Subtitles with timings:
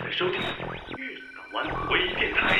[0.00, 0.46] 在收听月
[1.34, 2.56] 港湾微电台。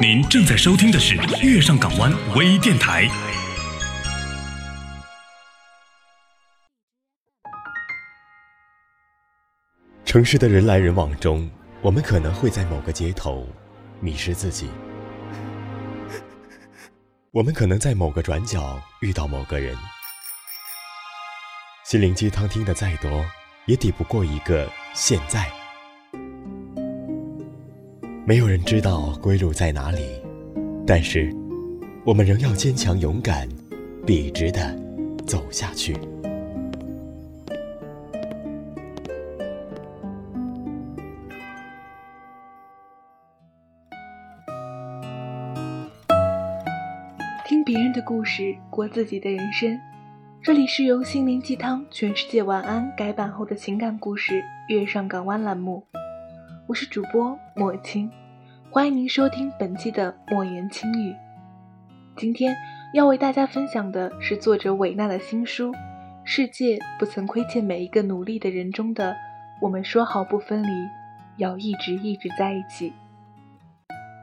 [0.00, 3.08] 您正在收听的是月上港湾微电台。
[10.04, 11.50] 城市的人来人往中，
[11.80, 13.48] 我们可能会在某个街头
[13.98, 14.70] 迷失自己。
[17.32, 19.76] 我们可能在某个转角遇到某个人，
[21.84, 23.24] 心灵鸡汤听的再多，
[23.66, 25.46] 也抵不过一个现在。
[28.24, 30.00] 没有人知道归路在哪里，
[30.86, 31.34] 但是
[32.04, 33.48] 我们仍要坚强勇敢，
[34.06, 34.76] 笔直的
[35.26, 35.96] 走下去。
[47.44, 49.78] 听别人的故事，过自己的人生。
[50.44, 55.86] 这里是由心灵鸡汤、全世界晚安改版后的情感故事《月上港湾》栏目。
[56.66, 58.10] 我是主播莫青，
[58.68, 61.14] 欢迎您收听本期的莫言轻语。
[62.16, 62.56] 今天
[62.92, 65.70] 要为大家分享的是作者韦娜的新书
[66.24, 69.14] 《世界不曾亏欠每一个努力的人》中的
[69.62, 70.88] “我们说好不分离，
[71.36, 72.92] 要一直一直在一起”。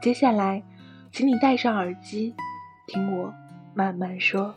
[0.02, 0.62] 接下来，
[1.10, 2.34] 请你戴上耳机。
[2.86, 3.32] 听我
[3.72, 4.54] 慢慢说。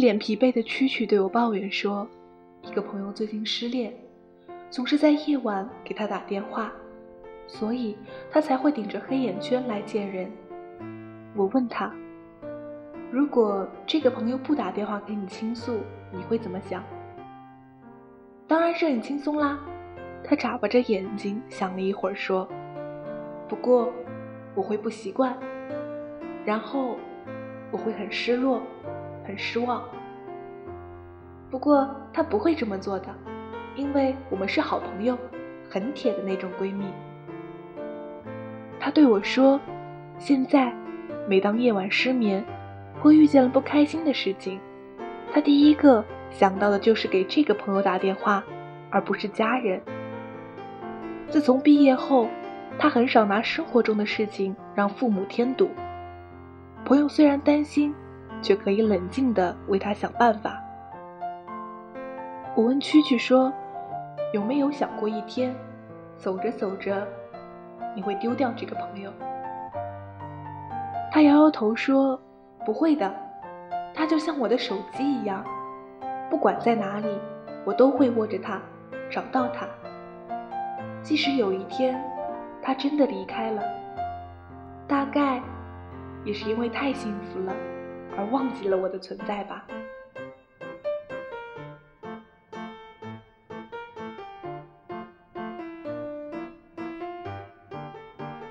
[0.00, 2.08] 一脸疲惫的蛐蛐对我抱怨说
[2.64, 3.92] ：“一个朋友最近失恋，
[4.70, 6.72] 总是在夜晚给他打电话，
[7.46, 7.98] 所以
[8.30, 10.32] 他才会顶着黑眼圈来见人。”
[11.36, 11.92] 我问他
[13.12, 16.82] ：“如果这个朋友不打电话给你倾诉，你会怎么想？”
[18.48, 19.60] 当然是很轻松啦。
[20.24, 22.48] 他眨巴着眼睛，想了一会儿，说
[23.46, 23.92] ：“不过
[24.54, 25.36] 我会不习惯，
[26.46, 26.96] 然后
[27.70, 28.62] 我会很失落，
[29.30, 29.80] 很失望。
[31.50, 33.06] 不过他不会这么做的，
[33.76, 35.16] 因为我们是好朋友，
[35.70, 36.86] 很铁的那种闺蜜。”
[38.80, 39.60] 他对我说
[40.18, 40.74] ：“现在，
[41.28, 42.44] 每当夜晚失眠，
[43.00, 44.58] 或遇见了不开心的事情，
[45.32, 48.42] 他第一个想到的就是给这个朋友打电话，
[48.90, 49.80] 而不是家人。”
[51.30, 52.26] 自从毕业后，
[52.80, 55.70] 他很少拿生活中的事情让父母添堵。
[56.84, 57.94] 朋友虽然担心，
[58.42, 60.62] 却可以冷静的为他想办法。
[62.54, 63.52] 我问蛐蛐说
[64.34, 65.54] ：“有没有想过一天，
[66.16, 67.06] 走着走着，
[67.94, 69.12] 你会丢掉这个朋友？”
[71.12, 72.20] 他摇摇头说
[72.64, 73.12] ：“不会的，
[73.94, 75.44] 他就像我的手机一样，
[76.28, 77.08] 不管在哪里，
[77.64, 78.60] 我都会握着它，
[79.10, 79.66] 找到它。”
[81.02, 81.98] 即使有一天，
[82.60, 83.62] 他真的离开了，
[84.86, 85.40] 大概
[86.24, 87.52] 也是因为太幸福了，
[88.16, 89.66] 而忘记了我的存在吧。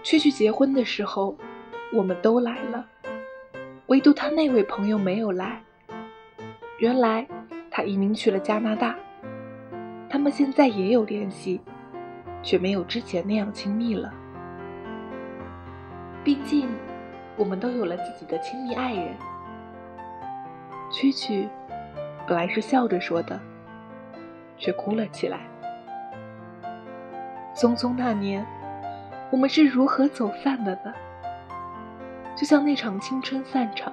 [0.03, 1.35] 蛐蛐结婚的时候，
[1.93, 2.85] 我们都来了，
[3.87, 5.61] 唯独他那位朋友没有来。
[6.79, 7.27] 原来
[7.69, 8.95] 他移民去了加拿大，
[10.09, 11.61] 他们现在也有联系。
[12.41, 14.13] 却没有之前那样亲密了。
[16.23, 16.69] 毕竟，
[17.35, 19.13] 我们都有了自己的亲密爱人。
[20.91, 21.47] 蛐蛐
[22.27, 23.39] 本来是笑着说的，
[24.57, 25.39] 却哭了起来。
[27.55, 28.45] 匆匆那年，
[29.31, 30.93] 我们是如何走散的呢？
[32.35, 33.91] 就像那场青春散场，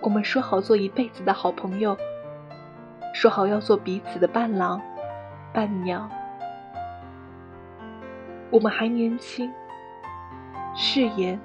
[0.00, 1.96] 我们说好做一辈子的好朋友，
[3.12, 4.80] 说好要做彼此的伴郎、
[5.52, 6.08] 伴娘。
[8.50, 9.52] 我们还年轻，
[10.76, 11.38] 誓言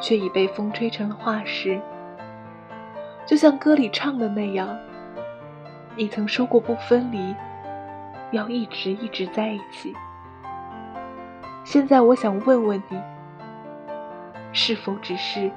[0.00, 1.78] 却已被风吹成了化石。
[3.26, 4.78] 就像歌里唱的那样，
[5.96, 7.34] 你曾说过不分离，
[8.30, 9.92] 要一直一直在一起。
[11.64, 12.96] 现在我想问问你，
[14.52, 15.50] 是否只是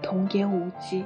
[0.00, 1.04] 童言无忌？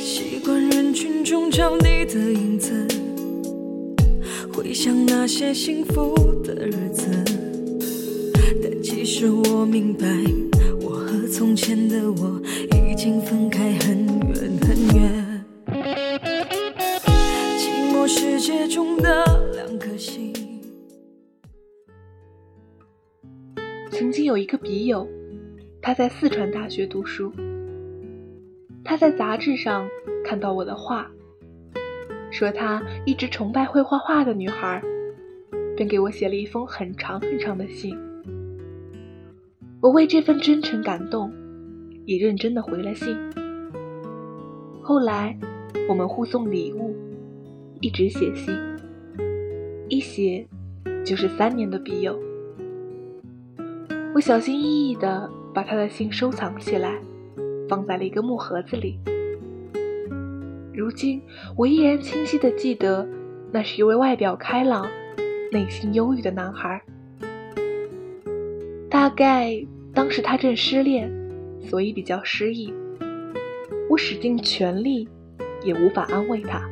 [0.00, 2.88] 习惯人群中找你的影子，
[4.52, 6.12] 回想那些幸福
[6.42, 6.99] 的日子，
[9.70, 10.04] 明白，
[10.82, 12.42] 我和从前的我
[12.90, 15.44] 已经分开很远很远。
[17.56, 19.24] 寂寞世界中的
[19.54, 20.32] 两颗心。
[23.92, 25.06] 曾经有一个笔友，
[25.80, 27.32] 他在四川大学读书，
[28.82, 29.88] 他在杂志上
[30.24, 31.08] 看到我的画，
[32.32, 34.82] 说他一直崇拜会画画的女孩。
[35.76, 37.96] 便给我写了一封很长很长的信。
[39.82, 41.32] 我为这份真诚感动，
[42.04, 43.16] 也认真的回了信。
[44.82, 45.34] 后来，
[45.88, 46.94] 我们互送礼物，
[47.80, 48.54] 一直写信，
[49.88, 50.46] 一写
[51.02, 52.20] 就是三年的笔友。
[54.14, 57.00] 我小心翼翼地把他的信收藏起来，
[57.66, 58.98] 放在了一个木盒子里。
[60.74, 61.22] 如今，
[61.56, 63.08] 我依然清晰地记得，
[63.50, 64.86] 那是一位外表开朗、
[65.50, 66.82] 内心忧郁的男孩。
[68.90, 69.64] 大概
[69.94, 71.08] 当时他正失恋，
[71.62, 72.74] 所以比较失意。
[73.88, 75.08] 我使尽全力，
[75.64, 76.68] 也无法安慰他，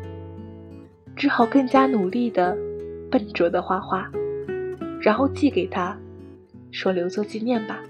[1.14, 2.58] 只好更加努力的、
[3.08, 4.10] 笨拙的画画，
[5.00, 5.96] 然后寄给他，
[6.72, 7.80] 说留作纪念吧。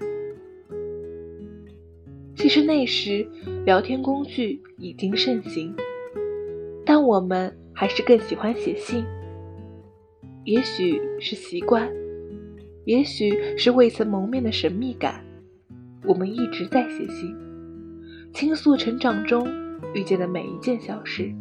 [2.35, 3.27] 其实那时
[3.65, 5.75] 聊天工具已经盛行，
[6.85, 9.03] 但我们还是更喜欢写信。
[10.45, 11.91] 也许是习惯，
[12.89, 15.23] 也许是未曾谋面的神秘感，
[16.03, 17.35] 我们一直在写信。
[18.33, 19.47] 倾诉成长中
[19.93, 21.31] 遇见的每一件小事。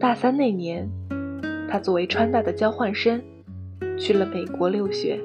[0.00, 0.88] 大三那年，
[1.68, 3.22] 他作为川大的交换生
[3.98, 5.20] 去了美国留学。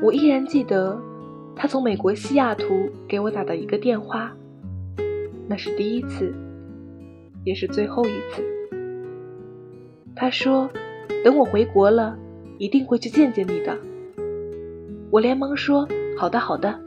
[0.00, 0.98] 我依然记得
[1.54, 4.34] 他从美国西雅图给我打的一个电话，
[5.46, 6.34] 那是第一次，
[7.44, 8.42] 也是最后一次。
[10.16, 10.70] 他说
[11.22, 12.18] ：“等我回国了，
[12.62, 13.76] 一定会去见见你的。”
[15.10, 16.78] 我连忙说：“好的，好的。”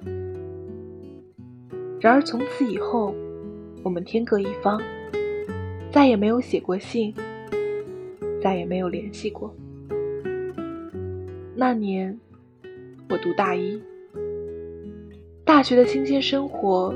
[1.99, 3.13] 然而从此以后，
[3.83, 4.81] 我们天各一方，
[5.91, 7.13] 再也没有写过信，
[8.41, 9.53] 再也没有联系过。
[11.57, 12.17] 那年
[13.09, 13.81] 我读大一，
[15.43, 16.95] 大学的新鲜生活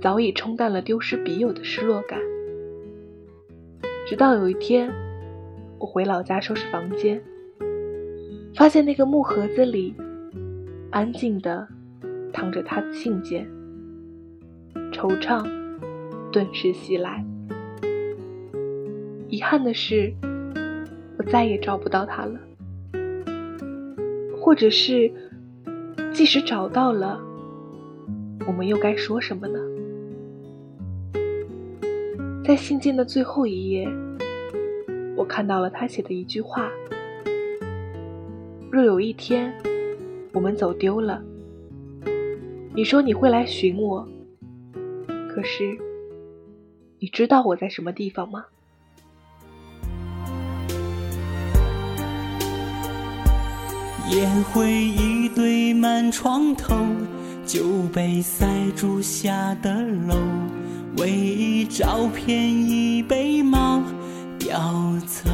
[0.00, 2.20] 早已冲淡了丢失笔友的失落感。
[4.06, 4.88] 直到有一天，
[5.80, 7.20] 我回老家收拾房间，
[8.54, 9.94] 发现那个木盒子里
[10.90, 11.66] 安静的
[12.32, 13.48] 躺着他的信件。
[14.92, 15.48] 惆怅
[16.30, 17.24] 顿时袭来。
[19.28, 20.12] 遗憾的是，
[21.16, 22.38] 我再也找不到他了。
[24.36, 25.10] 或者是，
[26.12, 27.20] 即使找到了，
[28.46, 29.58] 我们又该说什么呢？
[32.44, 33.88] 在信件的最后一页，
[35.16, 36.68] 我看到了他写的一句话
[38.70, 39.52] ：“若有一天
[40.32, 41.20] 我们走丢了，
[42.72, 44.06] 你说你会来寻我。”
[45.28, 45.76] 可是，
[47.00, 48.44] 你知道我在什么地方吗？
[54.12, 56.76] 烟灰已堆满床头，
[57.44, 58.46] 酒杯塞
[58.76, 60.14] 住下的楼，
[60.98, 63.82] 唯一照片已被猫
[64.38, 65.28] 叼走。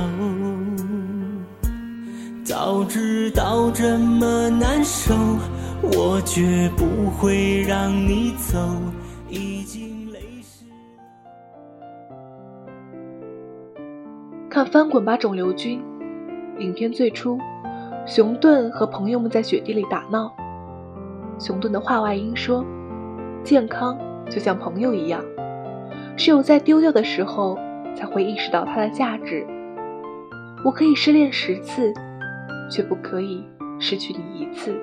[2.47, 5.13] 早知道这么难受，
[5.83, 8.57] 我绝不会让你走。
[14.49, 15.83] 看《翻滚吧，肿瘤君》
[16.61, 17.37] 影片最初，
[18.07, 20.33] 熊顿和朋友们在雪地里打闹。
[21.41, 22.65] 熊顿的话外音说
[23.43, 23.99] ：“健康
[24.31, 25.21] 就像朋友一样，
[26.17, 27.59] 只有在丢掉的时候
[27.97, 29.45] 才会意识到它的价值。
[30.65, 31.93] 我可以失恋十次，
[32.71, 33.45] 却不可以
[33.79, 34.75] 失去你一次。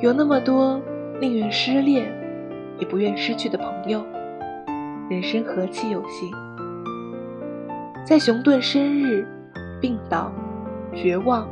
[0.00, 0.80] 有那么多
[1.20, 2.12] 宁愿失恋，
[2.78, 4.04] 也不愿失去的朋友，
[5.08, 6.30] 人生何其有幸！”
[8.04, 9.26] 在熊顿生日、
[9.80, 10.30] 病倒、
[10.94, 11.48] 绝望、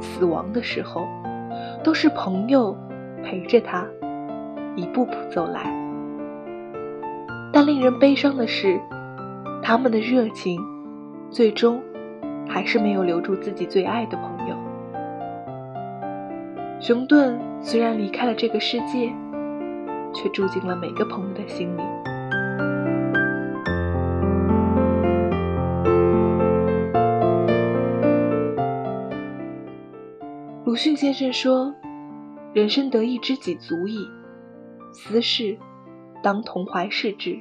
[0.00, 1.06] 死亡的时候，
[1.82, 2.76] 都是朋友
[3.24, 3.86] 陪着他
[4.76, 5.74] 一步步走来。
[7.52, 8.78] 但令人悲伤的是，
[9.62, 10.60] 他们的热情
[11.30, 11.82] 最终
[12.52, 14.56] 还是没有留住自己最爱的朋友。
[16.80, 19.12] 熊顿虽然离开了这个世界，
[20.12, 21.80] 却住进了每个朋友的心里。
[30.64, 31.74] 鲁迅先生说
[32.52, 34.08] ：“人生得一知己足矣，
[34.92, 35.56] 私事
[36.22, 37.38] 当同怀视之。”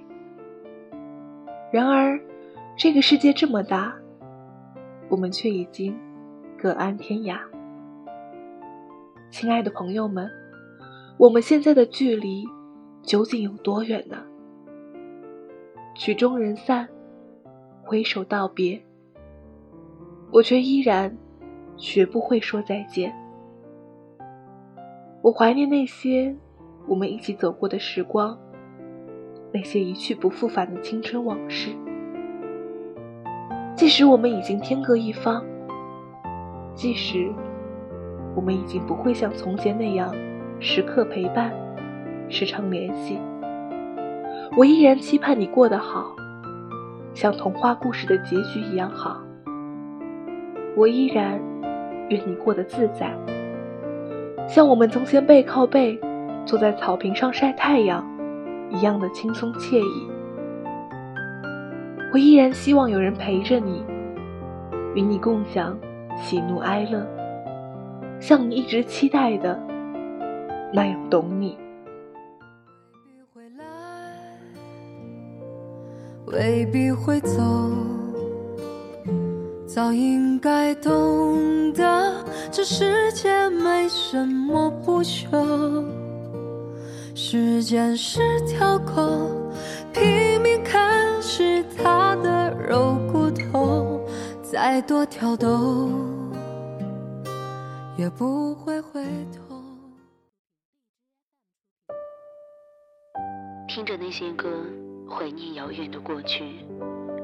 [1.72, 2.20] 然而，
[2.76, 3.94] 这个世界这么大，
[5.10, 5.98] 我们却已经
[6.58, 7.40] 各安天涯。
[9.30, 10.30] 亲爱的朋友们，
[11.18, 12.46] 我们现在的距离
[13.02, 14.24] 究竟有多远呢？
[15.96, 16.88] 曲终人散，
[17.84, 18.82] 挥手道别，
[20.32, 21.18] 我却依然。
[21.78, 23.16] 学不会说再见。
[25.22, 26.36] 我怀念那些
[26.86, 28.38] 我们一起走过的时光，
[29.54, 31.70] 那些一去不复返的青春往事。
[33.80, 35.42] 即使我们已经天各一方，
[36.76, 37.32] 即使
[38.36, 40.14] 我们已经不会像从前那样
[40.60, 41.50] 时刻陪伴、
[42.28, 43.18] 时常联系，
[44.58, 46.14] 我依然期盼你过得好，
[47.14, 49.22] 像童话故事的结局一样好。
[50.76, 51.40] 我依然
[52.10, 53.18] 愿你过得自在，
[54.46, 55.98] 像我们从前背靠背
[56.46, 58.06] 坐在草坪上晒太阳
[58.72, 60.19] 一样的轻松惬意。
[62.12, 63.84] 我依然希望有人陪着你，
[64.96, 65.78] 与你共享
[66.18, 67.06] 喜怒哀乐，
[68.20, 69.60] 像你一直期待的
[70.74, 71.58] 那样懂你。
[76.26, 77.42] 未必会走，
[79.68, 85.86] 早应该懂得，这世界没什么不朽。
[87.14, 89.29] 时间是条狗，
[94.80, 95.90] 再多挑逗，
[97.98, 99.04] 也不会回
[99.36, 99.62] 头。
[103.68, 104.48] 听着那些歌。
[105.10, 106.66] 怀念遥远的过去，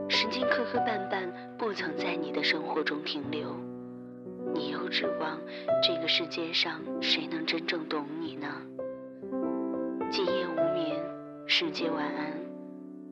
[0.09, 3.55] 时间磕磕绊绊，不曾在你的生活中停留。
[4.53, 5.39] 你又指望
[5.81, 8.47] 这个世界上谁能真正懂你呢？
[10.11, 10.99] 今夜无眠，
[11.47, 12.33] 世界晚安，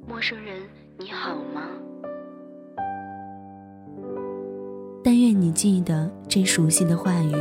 [0.05, 0.63] 陌生人
[0.97, 1.69] 你好吗？
[5.03, 7.35] 但愿你记得这熟悉的话语，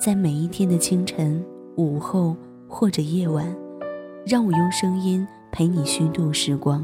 [0.00, 1.42] 在每一天的清晨、
[1.76, 2.36] 午后
[2.66, 3.46] 或者夜晚，
[4.26, 5.26] 让我用声音。
[5.54, 6.82] 陪你虚度时光。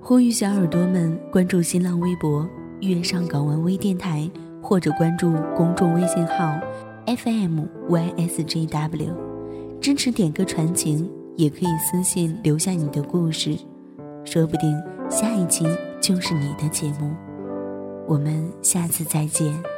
[0.00, 2.48] 呼吁小耳朵们关注新浪微博
[2.80, 4.26] “月上港湾微电台”，
[4.62, 6.58] 或者关注公众微信号
[7.04, 9.14] “FMYSJW”，
[9.82, 13.54] 支持点歌传情，也可以私信留下你的故事，
[14.24, 15.66] 说不定下一期
[16.00, 17.14] 就是你的节目。
[18.06, 19.73] 我们下次再见。